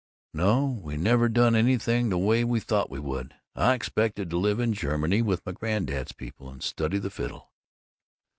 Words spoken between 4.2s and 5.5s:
to live in Germany with